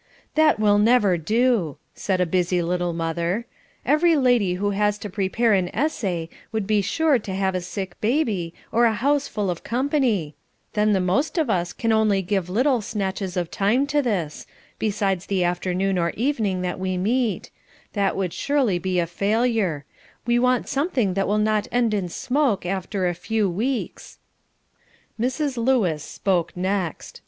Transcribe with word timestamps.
"That 0.33 0.59
will 0.59 0.79
never 0.79 1.15
do," 1.15 1.77
said 1.93 2.19
a 2.19 2.25
busy 2.25 2.59
little 2.63 2.91
mother, 2.91 3.45
"every 3.85 4.15
lady 4.15 4.55
that 4.55 4.63
was 4.63 4.97
to 4.97 5.11
prepare 5.11 5.53
an 5.53 5.69
essay 5.75 6.27
would 6.51 6.65
be 6.65 6.81
sure 6.81 7.19
to 7.19 7.31
have 7.35 7.53
a 7.53 7.61
sick 7.61 8.01
baby, 8.01 8.51
or 8.71 8.85
a 8.85 8.95
house 8.95 9.27
full 9.27 9.51
of 9.51 9.63
company; 9.63 10.33
then 10.73 10.93
the 10.93 10.99
most 10.99 11.37
of 11.37 11.51
us 11.51 11.71
can 11.71 11.91
only 11.91 12.23
give 12.23 12.49
little 12.49 12.81
snatches 12.81 13.37
of 13.37 13.51
time 13.51 13.85
to 13.85 14.01
this, 14.01 14.47
besides 14.79 15.27
the 15.27 15.43
afternoon 15.43 15.99
or 15.99 16.09
evening 16.17 16.61
that 16.63 16.79
we 16.79 16.97
meet; 16.97 17.51
that 17.93 18.17
would 18.17 18.33
surely 18.33 18.79
be 18.79 18.97
a 18.97 19.05
failure; 19.05 19.85
we 20.25 20.39
want 20.39 20.67
something 20.67 21.13
that 21.13 21.27
will 21.27 21.37
not 21.37 21.67
end 21.71 21.93
in 21.93 22.09
smoke 22.09 22.65
after 22.65 23.07
a 23.07 23.13
few 23.13 23.47
weeks." 23.47 24.17
Mrs. 25.21 25.57
Lewis 25.63 26.03
spoke 26.03 26.57
next. 26.57 27.19